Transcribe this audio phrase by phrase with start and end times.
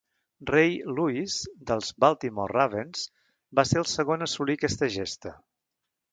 [0.51, 0.69] Ray
[0.99, 1.33] Lewis
[1.71, 3.03] dels Baltimore Ravens
[3.59, 5.35] va ser el segon a assolir aquesta gesta.